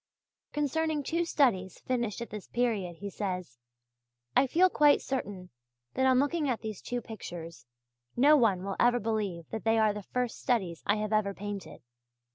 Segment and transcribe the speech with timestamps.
[0.55, 3.59] '"And concerning two studies finished at this period, he says:
[4.35, 5.51] "I feel quite certain
[5.93, 7.67] that on looking at these two pictures,
[8.17, 11.81] no one will ever believe that they are the first studies I have ever painted"
[11.83, 11.83] (pages 15 and 4).